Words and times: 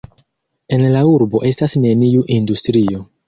En 0.77 0.85
la 0.95 1.03
urbo 1.09 1.43
estas 1.51 1.77
neniu 1.83 2.25
industrio. 2.39 3.05